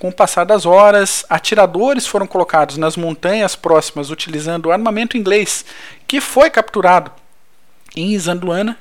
[0.01, 5.63] com o passar das horas, atiradores foram colocados nas montanhas próximas utilizando armamento inglês
[6.07, 7.13] que foi capturado
[7.95, 8.79] em Zanduana.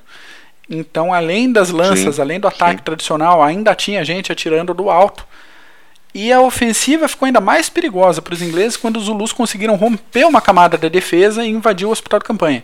[0.69, 2.83] Então, além das lanças, sim, além do ataque sim.
[2.83, 5.27] tradicional, ainda tinha gente atirando do alto.
[6.13, 10.25] E a ofensiva ficou ainda mais perigosa para os ingleses quando os Zulus conseguiram romper
[10.25, 12.63] uma camada da defesa e invadir o hospital de campanha.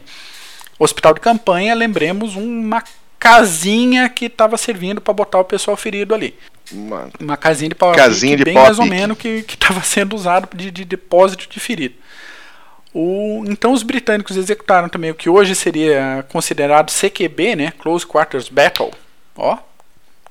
[0.79, 2.83] O hospital de campanha, lembremos, uma
[3.19, 6.35] casinha que estava servindo para botar o pessoal ferido ali.
[6.71, 10.49] Uma, uma casinha de pau casinha de bem mais ou menos que estava sendo usado
[10.55, 11.95] de, de depósito de ferido.
[12.93, 17.73] O, então os britânicos executaram também o que hoje seria considerado CQB, né?
[17.77, 18.91] Close Quarters Battle.
[19.35, 19.57] Ó,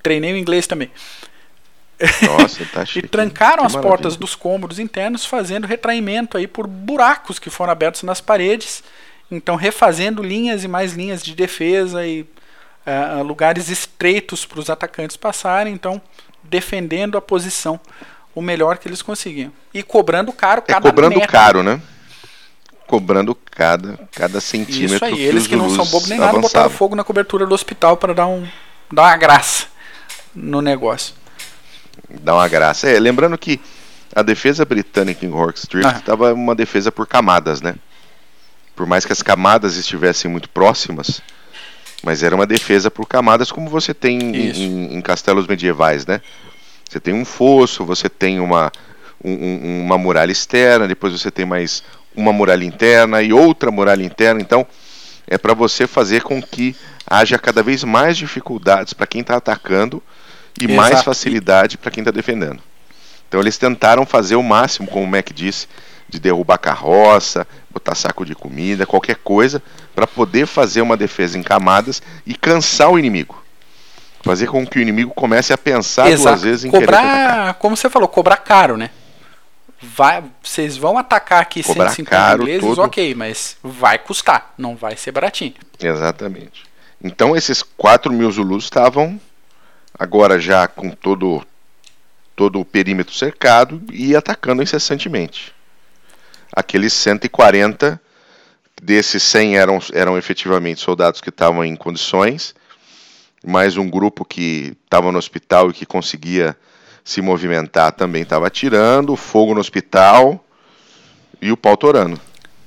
[0.02, 0.90] treinei o inglês também.
[2.26, 3.06] Nossa, tá chique.
[3.06, 8.02] e trancaram as portas dos cômodos internos, fazendo retraimento aí por buracos que foram abertos
[8.02, 8.82] nas paredes
[9.30, 15.16] Então, refazendo linhas e mais linhas de defesa e uh, lugares estreitos para os atacantes
[15.16, 15.72] passarem.
[15.72, 16.00] Então,
[16.42, 17.80] defendendo a posição
[18.34, 19.52] o melhor que eles conseguiam.
[19.72, 21.32] E cobrando caro é cada é cobrando metro.
[21.32, 21.80] caro, né?
[22.86, 24.96] Cobrando cada, cada centímetro.
[24.96, 27.54] Isso aí, que eles que não são bobos nem nada botaram fogo na cobertura do
[27.54, 28.46] hospital para dar, um,
[28.92, 29.66] dar uma graça
[30.34, 31.14] no negócio.
[32.22, 32.88] Dá uma graça.
[32.88, 33.60] É, lembrando que
[34.14, 36.34] a defesa britânica em Hork Street estava ah.
[36.34, 37.74] uma defesa por camadas, né?
[38.76, 41.20] Por mais que as camadas estivessem muito próximas,
[42.02, 46.20] mas era uma defesa por camadas como você tem em, em, castelos medievais, né?
[46.88, 48.70] Você tem um fosso, você tem uma,
[49.24, 51.82] um, uma muralha externa, depois você tem mais
[52.14, 54.40] uma muralha interna e outra muralha interna.
[54.40, 54.66] Então,
[55.26, 60.02] é para você fazer com que haja cada vez mais dificuldades para quem está atacando
[60.60, 60.76] e Exato.
[60.76, 62.60] mais facilidade para quem está defendendo.
[63.28, 65.66] Então, eles tentaram fazer o máximo, como o Mac disse,
[66.08, 69.62] de derrubar carroça, botar saco de comida, qualquer coisa,
[69.94, 73.42] para poder fazer uma defesa em camadas e cansar o inimigo.
[74.22, 76.28] Fazer com que o inimigo comece a pensar Exato.
[76.28, 78.90] duas vezes em cobrar, como você falou, cobrar caro, né?
[79.82, 82.80] Vai, vocês vão atacar aqui cobrar 150 caro, ingleses, todo...
[82.80, 85.54] ok, mas vai custar, não vai ser baratinho.
[85.78, 86.64] Exatamente.
[87.02, 89.20] Então esses 4 mil Zulus estavam
[89.98, 91.46] agora já com todo,
[92.34, 95.54] todo o perímetro cercado e atacando incessantemente.
[96.52, 98.00] Aqueles 140
[98.82, 102.54] desses 100 eram, eram efetivamente soldados que estavam em condições
[103.44, 106.56] mais um grupo que estava no hospital e que conseguia
[107.04, 110.42] se movimentar também estava atirando, fogo no hospital
[111.40, 112.18] e o pau torando.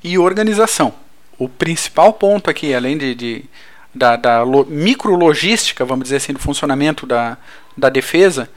[0.04, 0.94] E organização.
[1.40, 3.46] O principal ponto aqui, além de, de
[3.94, 7.38] da, da lo, micrologística, vamos dizer assim, do funcionamento da,
[7.76, 8.50] da defesa,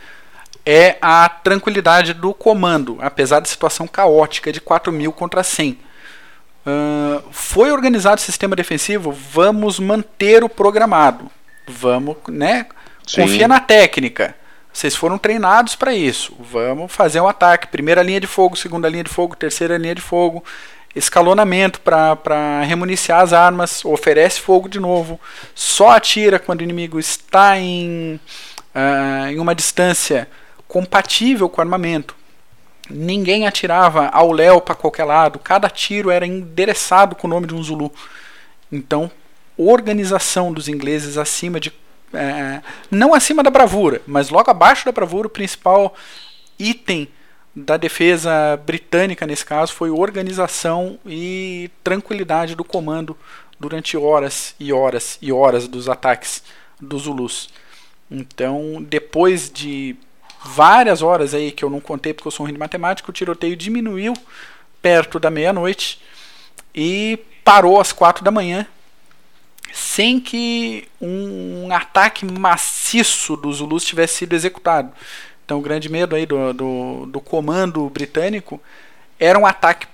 [0.64, 5.78] é a tranquilidade do comando, apesar da situação caótica de 4 mil contra 100.
[6.66, 11.30] Uh, foi organizado o sistema defensivo, vamos manter o programado.
[11.66, 12.66] Vamos, né?
[13.06, 13.22] Sim.
[13.22, 14.36] Confia na técnica.
[14.72, 16.36] Vocês foram treinados para isso.
[16.38, 17.66] Vamos fazer um ataque.
[17.66, 20.44] Primeira linha de fogo, segunda linha de fogo, terceira linha de fogo.
[20.94, 23.84] Escalonamento para remuniciar as armas.
[23.84, 25.20] Oferece fogo de novo.
[25.54, 28.18] Só atira quando o inimigo está em,
[28.74, 30.28] uh, em uma distância
[30.66, 32.16] compatível com o armamento.
[32.88, 35.38] Ninguém atirava ao léu para qualquer lado.
[35.38, 37.92] Cada tiro era endereçado com o nome de um Zulu.
[38.70, 39.10] Então,
[39.56, 41.72] organização dos ingleses acima de.
[42.12, 45.94] É, não acima da bravura, mas logo abaixo da bravura, o principal
[46.58, 47.08] item
[47.54, 53.16] da defesa britânica nesse caso foi organização e tranquilidade do comando
[53.58, 56.42] durante horas e horas e horas dos ataques
[56.80, 57.50] dos Zulus.
[58.10, 59.96] Então, depois de
[60.44, 63.56] várias horas aí que eu não contei porque eu sou ruim de matemática, o tiroteio
[63.56, 64.14] diminuiu
[64.80, 66.00] perto da meia-noite
[66.74, 68.66] e parou às quatro da manhã
[69.72, 74.92] sem que um ataque maciço dos Zulus tivesse sido executado.
[75.50, 78.62] Então o grande medo aí do, do, do comando britânico
[79.18, 79.88] era um ataque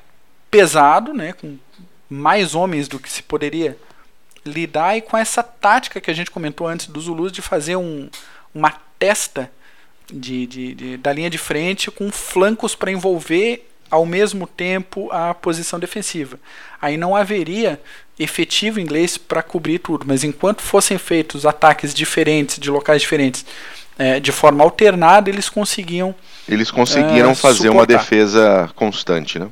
[0.51, 1.57] pesado, né, com
[2.11, 3.75] mais homens do que se poderia
[4.45, 8.11] lidar e com essa tática que a gente comentou antes dos Zulus de fazer um,
[8.55, 9.51] uma testa
[10.13, 15.33] de, de, de, da linha de frente com flancos para envolver ao mesmo tempo a
[15.33, 16.39] posição defensiva.
[16.79, 17.81] Aí não haveria
[18.19, 23.47] efetivo inglês para cobrir tudo, mas enquanto fossem feitos ataques diferentes, de locais diferentes,
[23.99, 26.15] é, de forma alternada, eles conseguiam.
[26.49, 27.79] Eles conseguiram é, fazer suportar.
[27.79, 29.49] uma defesa constante, né?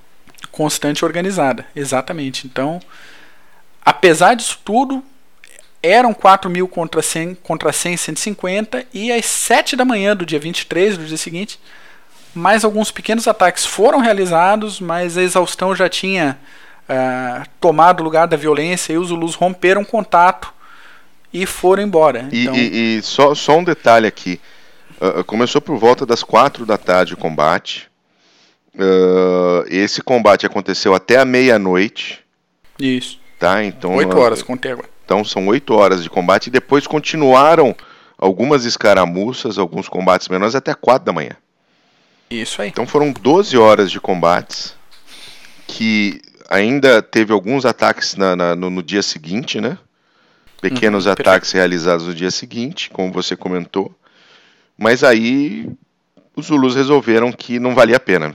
[0.50, 2.46] Constante e organizada, exatamente.
[2.46, 2.80] Então,
[3.84, 5.02] apesar disso tudo,
[5.82, 10.38] eram 4 mil contra 100, contra 100, 150, e às 7 da manhã do dia
[10.38, 11.58] 23, do dia seguinte,
[12.34, 16.38] mais alguns pequenos ataques foram realizados, mas a exaustão já tinha
[16.88, 20.52] uh, tomado lugar da violência e os Zulus romperam contato
[21.34, 22.28] e foram embora.
[22.32, 22.54] E, então...
[22.54, 24.40] e, e só, só um detalhe aqui.
[25.00, 27.90] Uh, começou por volta das quatro da tarde o combate.
[28.74, 32.20] Uh, esse combate aconteceu até a meia-noite.
[32.78, 33.18] Isso.
[33.38, 33.64] Tá?
[33.64, 34.88] Então, oito horas, contei agora.
[35.04, 37.74] Então são oito horas de combate e depois continuaram
[38.16, 41.36] algumas escaramuças, alguns combates menores até quatro da manhã.
[42.30, 42.68] Isso aí.
[42.68, 44.74] Então foram 12 horas de combates
[45.66, 49.76] que ainda teve alguns ataques na, na, no, no, dia seguinte, né?
[50.60, 51.54] Pequenos uhum, ataques perfeito.
[51.56, 53.94] realizados no dia seguinte, como você comentou.
[54.76, 55.68] Mas aí
[56.34, 58.34] os Zulus resolveram que não valia a pena.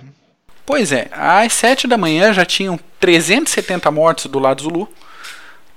[0.65, 4.87] Pois é, às 7 da manhã já tinham 370 mortes do lado Zulu,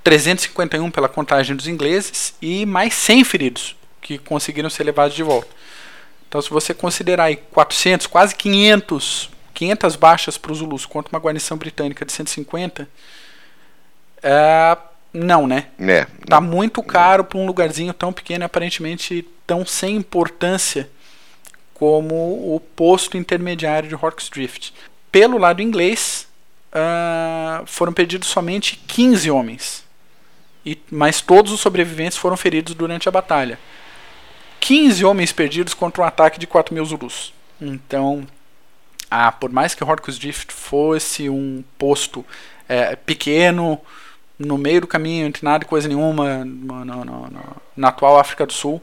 [0.04, 5.48] 351 pela contagem dos ingleses e mais 100 feridos que conseguiram ser levados de volta.
[6.28, 11.20] Então, se você considerar aí 400, quase 500 500 baixas para os Zulus contra uma
[11.20, 12.88] guarnição britânica de 150,
[14.22, 14.76] É,
[15.12, 15.66] não, né?
[15.78, 16.06] É.
[16.26, 20.88] Tá muito caro para um lugarzinho tão pequeno, aparentemente tão sem importância
[21.74, 24.72] como o posto intermediário de Horcrux Drift.
[25.10, 26.28] Pelo lado inglês,
[26.72, 29.84] uh, foram perdidos somente 15 homens,
[30.64, 33.58] e, mas todos os sobreviventes foram feridos durante a batalha.
[34.60, 37.34] 15 homens perdidos contra um ataque de 4 mil Zulus.
[37.60, 38.26] Então,
[39.10, 42.24] ah, por mais que Horcrux Drift fosse um posto
[42.68, 43.80] é, pequeno,
[44.46, 47.30] no meio do caminho, entre nada e coisa nenhuma, no, no, no,
[47.76, 48.82] na atual África do Sul,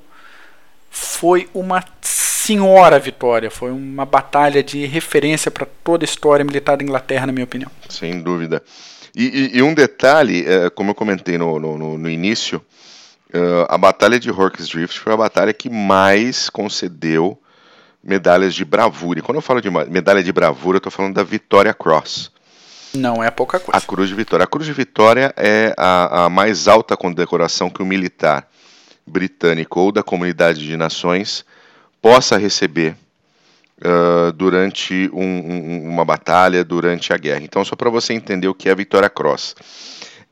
[0.89, 3.51] foi uma senhora vitória.
[3.51, 7.71] Foi uma batalha de referência para toda a história militar da Inglaterra, na minha opinião.
[7.87, 8.63] Sem dúvida.
[9.15, 12.61] E, e, e um detalhe, é, como eu comentei no, no, no início,
[13.33, 17.37] uh, a Batalha de Horcrux Drift foi a batalha que mais concedeu
[18.03, 19.19] medalhas de bravura.
[19.19, 22.31] E quando eu falo de medalha de bravura, eu estou falando da Victoria Cross.
[22.93, 23.77] Não é pouca coisa.
[23.77, 24.43] A Cruz de Vitória.
[24.43, 28.47] A Cruz de Vitória é a, a mais alta condecoração que o militar
[29.05, 31.45] britânico ou da comunidade de nações
[32.01, 32.95] possa receber
[33.79, 37.41] uh, durante um, um, uma batalha, durante a guerra.
[37.43, 39.55] Então, só para você entender o que é a Vitória Cross.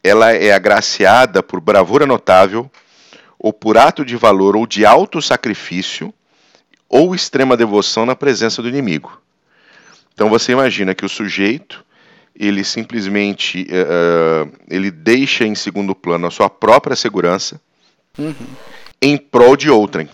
[0.03, 2.69] Ela é agraciada por bravura notável,
[3.37, 6.13] ou por ato de valor ou de alto sacrifício,
[6.89, 9.21] ou extrema devoção na presença do inimigo.
[10.13, 11.85] Então você imagina que o sujeito
[12.39, 17.59] ele simplesmente uh, ele deixa em segundo plano a sua própria segurança
[18.17, 18.33] uhum.
[19.01, 20.07] em prol de outrem,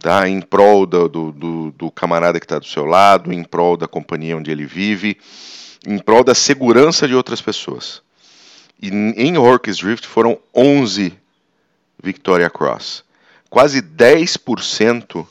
[0.00, 0.28] tá?
[0.28, 4.36] Em prol do, do, do, camarada que está do seu lado, em prol da companhia
[4.36, 5.18] onde ele vive,
[5.86, 8.02] em prol da segurança de outras pessoas.
[8.80, 11.12] E em Orcs Drift foram 11
[12.02, 13.04] Victoria Cross.
[13.50, 15.26] Quase 10%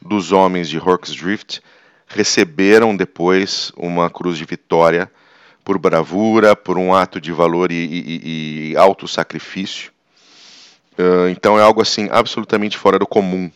[0.00, 1.62] dos homens de Orcs Drift
[2.06, 5.10] receberam depois uma cruz de vitória
[5.68, 9.92] por bravura, por um ato de valor e, e, e alto sacrifício.
[10.98, 13.50] Uh, então é algo assim absolutamente fora do comum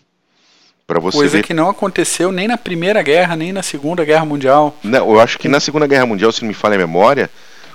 [0.87, 1.42] para você Coisa ver...
[1.42, 4.77] que não aconteceu nem na Primeira Guerra, nem na Segunda Guerra Mundial.
[4.83, 7.31] Não, eu acho que na Segunda Guerra Mundial, se não me falha a memória,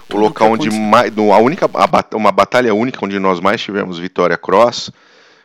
[0.08, 3.97] Tudo o local onde mais, a única, a, uma batalha única onde nós mais tivemos
[3.97, 4.91] vitória cross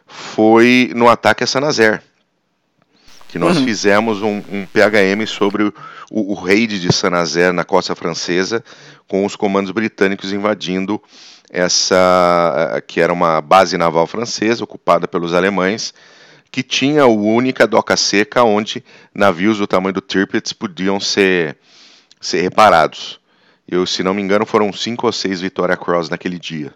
[0.07, 2.03] foi no ataque a Saint-Nazaire
[3.33, 3.65] que nós uhum.
[3.65, 5.75] fizemos um, um, PHM sobre o,
[6.11, 8.63] o, o raid de Saint-Nazaire na costa francesa,
[9.09, 11.03] com os comandos britânicos invadindo
[11.49, 15.95] essa que era uma base naval francesa ocupada pelos alemães,
[16.51, 21.57] que tinha a única doca seca onde navios do tamanho do Tirpitz podiam ser,
[22.21, 23.19] ser reparados.
[23.67, 26.75] Eu, se não me engano, foram cinco ou seis Victoria Cross naquele dia,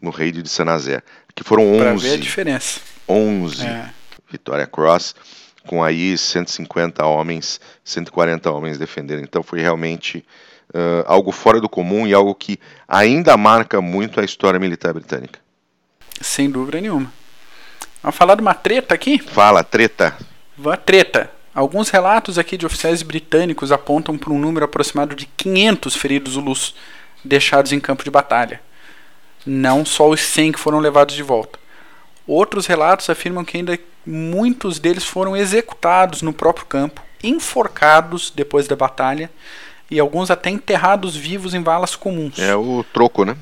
[0.00, 1.02] no raid de Saint-Nazaire,
[1.34, 1.78] que foram 11.
[1.80, 2.80] Pra ver a diferença.
[3.08, 3.90] 11 é.
[4.30, 5.16] Victoria Cross
[5.68, 9.22] com aí 150 homens, 140 homens defendendo.
[9.22, 10.24] Então foi realmente
[10.70, 15.38] uh, algo fora do comum e algo que ainda marca muito a história militar britânica.
[16.22, 17.12] Sem dúvida nenhuma.
[18.02, 19.18] Vamos falar de uma treta aqui?
[19.18, 20.16] Fala, treta.
[20.56, 21.30] Uma treta.
[21.54, 26.74] Alguns relatos aqui de oficiais britânicos apontam para um número aproximado de 500 feridos Zulus
[27.22, 28.62] deixados em campo de batalha.
[29.44, 31.58] Não só os 100 que foram levados de volta.
[32.28, 38.76] Outros relatos afirmam que ainda muitos deles foram executados no próprio campo, enforcados depois da
[38.76, 39.30] batalha
[39.90, 42.38] e alguns até enterrados vivos em valas comuns.
[42.38, 43.34] É o troco, né?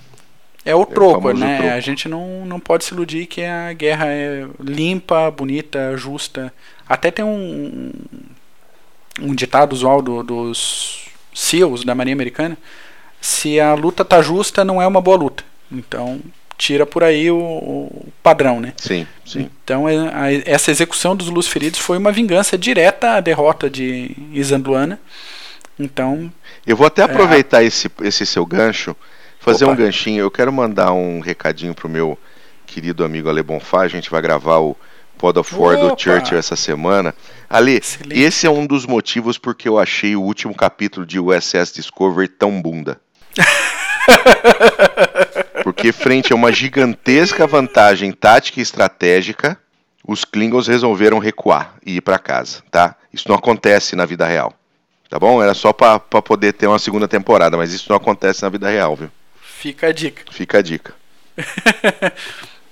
[0.65, 1.59] É o troco, é o né?
[1.59, 1.75] Troco.
[1.75, 6.53] A gente não, não pode se iludir que a guerra é limpa, bonita, justa.
[6.89, 7.91] Até tem um,
[9.21, 12.57] um ditado usual do, dos SEALs da Marinha Americana:
[13.21, 15.45] se a luta tá justa, não é uma boa luta.
[15.71, 16.21] Então,
[16.57, 18.73] tira por aí o, o padrão, né?
[18.77, 19.51] Sim, sim.
[19.65, 24.17] Então é, a, essa execução dos Luz Feridos foi uma vingança direta à derrota de
[24.33, 24.99] Isandluana.
[25.79, 26.33] Então.
[26.67, 28.97] Eu vou até é, aproveitar é, esse, esse seu gancho,
[29.39, 29.75] fazer opa.
[29.75, 30.21] um ganchinho.
[30.21, 32.19] Eu quero mandar um recadinho pro meu
[32.67, 33.83] querido amigo Ale Bonfá.
[33.83, 34.77] A gente vai gravar o
[35.19, 37.15] Pod of War do Churchill essa semana.
[37.49, 42.29] Ali, esse é um dos motivos porque eu achei o último capítulo de USS Discovery
[42.29, 43.01] tão bunda.
[45.67, 49.59] Porque frente a uma gigantesca vantagem tática e estratégica,
[50.07, 52.95] os Klingons resolveram recuar e ir para casa, tá?
[53.13, 54.55] Isso não acontece na vida real.
[55.11, 55.43] Tá bom?
[55.43, 58.95] Era só para poder ter uma segunda temporada, mas isso não acontece na vida real,
[58.95, 59.11] viu?
[59.43, 60.23] Fica a dica.
[60.31, 60.95] Fica a dica.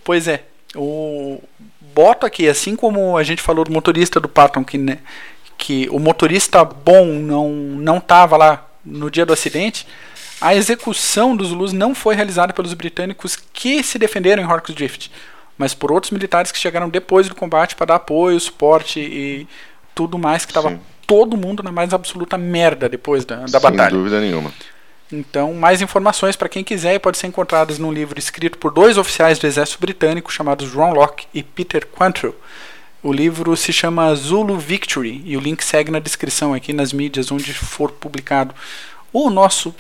[0.05, 0.45] pois é.
[0.77, 1.43] O
[1.81, 4.99] boto aqui, assim como a gente falou do motorista do Patton, que, né,
[5.59, 9.85] que o motorista bom não não tava lá no dia do acidente,
[10.41, 15.11] a execução dos Zulus não foi realizada pelos britânicos que se defenderam em Horcrux Drift,
[15.57, 19.47] mas por outros militares que chegaram depois do combate para dar apoio, suporte e
[19.95, 23.91] tudo mais que estava todo mundo na mais absoluta merda depois da, da Sem batalha.
[23.91, 24.53] Sem dúvida nenhuma.
[25.13, 29.39] Então, mais informações para quem quiser pode ser encontradas num livro escrito por dois oficiais
[29.39, 32.35] do exército britânico chamados Ron Locke e Peter Quantrill.
[33.03, 37.31] O livro se chama Zulu Victory e o link segue na descrição aqui nas mídias
[37.31, 38.55] onde for publicado
[39.13, 39.75] o nosso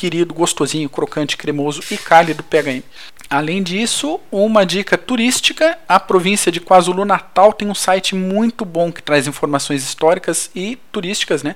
[0.00, 2.82] querido, gostosinho, crocante, cremoso e cálido PHM.
[3.28, 9.02] Além disso, uma dica turística: a província de KwaZulu-Natal tem um site muito bom que
[9.02, 11.54] traz informações históricas e turísticas, né?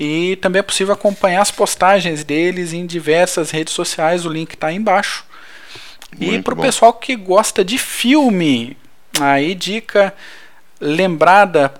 [0.00, 4.68] E também é possível acompanhar as postagens deles em diversas redes sociais, o link está
[4.68, 5.26] aí embaixo.
[6.18, 8.74] Muito e para o pessoal que gosta de filme,
[9.20, 10.14] aí dica
[10.80, 11.74] lembrada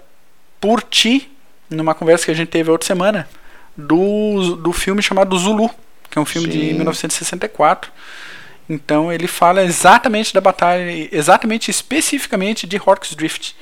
[0.61, 1.30] por ti,
[1.70, 3.26] numa conversa que a gente teve outra semana,
[3.74, 5.70] do, do filme chamado Zulu,
[6.16, 6.58] que é um filme Sim.
[6.58, 7.92] de 1964.
[8.68, 13.54] Então ele fala exatamente da batalha, exatamente especificamente de Horcrux Drift.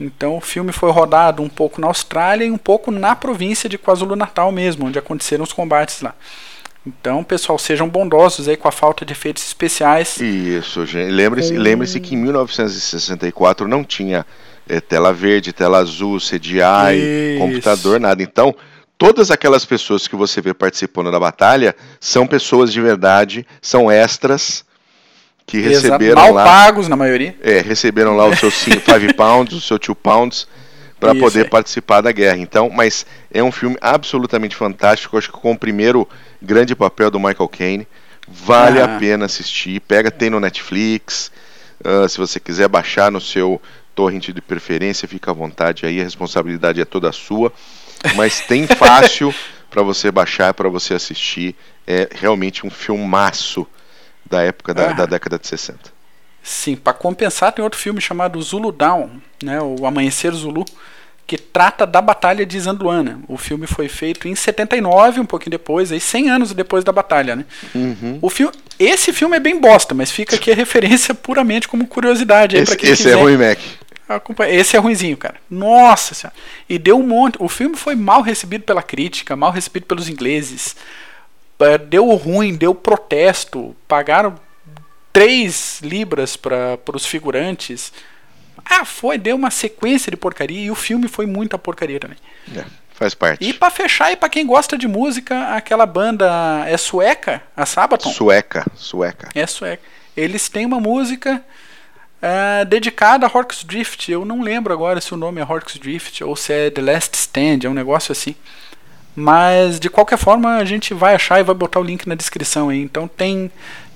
[0.00, 3.76] Então o filme foi rodado um pouco na Austrália e um pouco na província de
[3.76, 6.14] KwaZulu-Natal mesmo, onde aconteceram os combates lá.
[6.84, 10.18] Então, pessoal, sejam bondosos aí com a falta de efeitos especiais.
[10.18, 11.12] Isso, gente.
[11.12, 14.26] Lembre-se, lembre-se que em 1964 não tinha
[14.68, 17.38] é, tela verde, tela azul, CGI, Isso.
[17.38, 18.20] computador, nada.
[18.20, 18.52] Então,
[19.02, 24.64] todas aquelas pessoas que você vê participando da batalha são pessoas de verdade, são extras
[25.44, 26.44] que receberam Mal lá.
[26.44, 27.36] pagos na maioria.
[27.42, 28.80] É, receberam lá os seus 5
[29.16, 30.46] pounds, os seus 2 pounds
[31.00, 31.48] para poder é.
[31.48, 32.38] participar da guerra.
[32.38, 36.08] Então, mas é um filme absolutamente fantástico, acho que com o primeiro
[36.40, 37.88] grande papel do Michael Caine.
[38.28, 38.84] Vale ah.
[38.84, 39.80] a pena assistir.
[39.80, 41.32] Pega, tem no Netflix.
[41.84, 43.60] Uh, se você quiser baixar no seu
[43.96, 47.52] torrent de preferência, fica à vontade aí, a responsabilidade é toda sua.
[48.14, 49.34] Mas tem fácil
[49.70, 51.54] para você baixar, para você assistir.
[51.86, 53.66] É realmente um filmaço
[54.24, 54.92] da época da, ah.
[54.92, 55.78] da década de 60.
[56.42, 59.10] Sim, para compensar tem outro filme chamado Zulu Down,
[59.42, 60.64] né, o Amanhecer Zulu,
[61.26, 63.20] que trata da Batalha de Zanduana.
[63.28, 67.36] O filme foi feito em 79, um pouquinho depois, aí 100 anos depois da batalha,
[67.36, 67.44] né?
[67.74, 68.18] Uhum.
[68.20, 72.56] O filme, esse filme é bem bosta, mas fica aqui a referência puramente como curiosidade
[72.56, 73.18] aí para quem esse é quiser.
[73.18, 73.58] é ruim, Mac.
[74.48, 75.36] Esse é ruinzinho, cara.
[75.48, 76.36] Nossa senhora.
[76.68, 77.36] E deu um monte.
[77.38, 80.76] O filme foi mal recebido pela crítica, mal recebido pelos ingleses.
[81.58, 83.76] É, deu ruim, deu protesto.
[83.86, 84.38] Pagaram
[85.12, 87.92] 3 libras para os figurantes.
[88.64, 92.18] Ah, foi, deu uma sequência de porcaria e o filme foi muita porcaria também.
[92.54, 93.44] É, faz parte.
[93.44, 98.10] E para fechar, e para quem gosta de música, aquela banda é sueca, a Sabaton?
[98.10, 99.28] Sueca, sueca.
[99.34, 99.82] É sueca.
[100.16, 101.42] Eles têm uma música
[102.22, 104.10] uh, dedicada a Horcrux Drift.
[104.10, 107.16] Eu não lembro agora se o nome é Horcrux Drift ou se é The Last
[107.16, 108.34] Stand, é um negócio assim.
[109.14, 112.68] Mas de qualquer forma a gente vai achar e vai botar o link na descrição
[112.68, 112.80] aí.
[112.80, 113.50] Então tem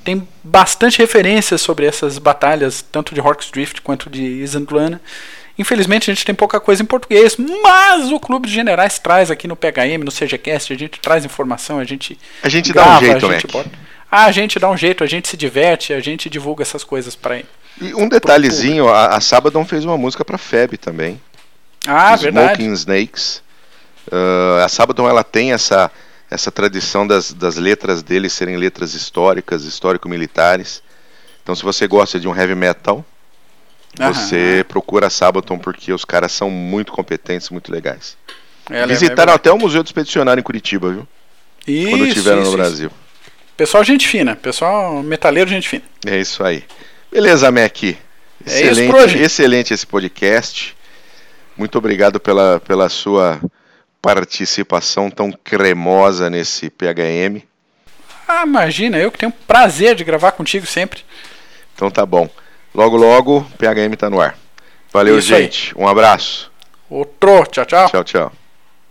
[0.04, 5.00] tem bastante referências sobre essas batalhas, tanto de Horcrux Drift quanto de Isandlana.
[5.58, 9.48] Infelizmente a gente tem pouca coisa em português, mas o Clube de Generais traz aqui
[9.48, 13.00] no PHM, no CGCast, a gente traz informação, a gente A gente grava, dá um
[13.00, 13.70] jeito, a gente bota...
[14.08, 17.16] Ah, a gente dá um jeito, a gente se diverte, a gente divulga essas coisas
[17.16, 17.40] para
[17.80, 21.20] E um detalhezinho, a, a Sabadon fez uma música para Feb também.
[21.86, 22.54] Ah, verdade.
[22.54, 23.42] Smoking Snakes.
[24.08, 25.90] Uh, a Sabadon ela tem essa
[26.30, 30.82] essa tradição das, das letras dele serem letras históricas, histórico-militares.
[31.42, 33.04] Então, se você gosta de um heavy metal,
[33.98, 34.12] Aham.
[34.12, 38.16] você procura Sabaton porque os caras são muito competentes, muito legais.
[38.68, 41.08] É, Visitaram é até o Museu do Expedicionário em Curitiba, viu?
[41.66, 42.88] Isso, Quando estiveram isso, no Brasil.
[42.88, 43.06] Isso.
[43.56, 44.36] Pessoal, gente fina.
[44.36, 45.84] Pessoal, metaleiro, gente fina.
[46.04, 46.64] É isso aí.
[47.16, 47.82] Beleza, Mac.
[48.44, 50.76] Excelente, é excelente esse podcast.
[51.56, 53.40] Muito obrigado pela, pela sua
[54.02, 57.40] participação tão cremosa nesse PHM.
[58.28, 61.00] Ah, imagina, eu que tenho prazer de gravar contigo sempre.
[61.74, 62.28] Então tá bom.
[62.74, 64.36] Logo, logo, PHM tá no ar.
[64.92, 65.72] Valeu, Isso gente.
[65.74, 65.82] Aí.
[65.82, 66.52] Um abraço.
[66.90, 67.46] Outro.
[67.46, 67.88] Tchau, tchau.
[67.88, 68.32] Tchau, tchau.